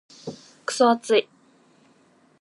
[0.65, 1.29] クソ暑い。